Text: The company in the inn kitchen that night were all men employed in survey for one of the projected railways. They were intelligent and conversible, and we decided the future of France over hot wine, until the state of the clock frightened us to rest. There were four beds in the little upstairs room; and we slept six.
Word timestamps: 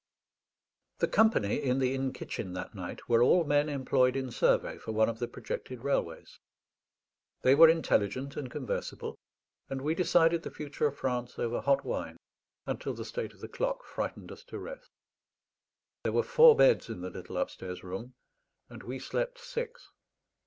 The 0.97 1.07
company 1.07 1.61
in 1.61 1.77
the 1.77 1.93
inn 1.93 2.11
kitchen 2.11 2.53
that 2.53 2.73
night 2.73 3.07
were 3.07 3.21
all 3.21 3.43
men 3.43 3.69
employed 3.69 4.15
in 4.15 4.31
survey 4.31 4.79
for 4.79 4.91
one 4.93 5.07
of 5.07 5.19
the 5.19 5.27
projected 5.27 5.83
railways. 5.83 6.39
They 7.43 7.53
were 7.53 7.69
intelligent 7.69 8.35
and 8.35 8.49
conversible, 8.49 9.19
and 9.69 9.83
we 9.83 9.93
decided 9.93 10.41
the 10.41 10.49
future 10.49 10.87
of 10.87 10.97
France 10.97 11.37
over 11.37 11.61
hot 11.61 11.85
wine, 11.85 12.17
until 12.65 12.95
the 12.95 13.05
state 13.05 13.33
of 13.33 13.41
the 13.41 13.47
clock 13.47 13.83
frightened 13.85 14.31
us 14.31 14.43
to 14.45 14.57
rest. 14.57 14.89
There 16.01 16.13
were 16.13 16.23
four 16.23 16.55
beds 16.55 16.89
in 16.89 17.01
the 17.01 17.11
little 17.11 17.37
upstairs 17.37 17.83
room; 17.83 18.15
and 18.69 18.81
we 18.81 18.97
slept 18.97 19.37
six. 19.37 19.91